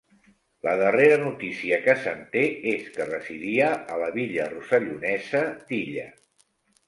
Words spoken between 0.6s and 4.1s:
La darrera notícia que se'n té és que residia a la